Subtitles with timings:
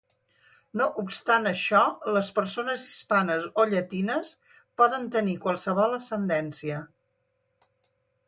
[0.79, 1.81] No obstant això,
[2.15, 4.33] les persones hispanes o llatines
[4.83, 6.81] poden tenir qualsevol ascendència.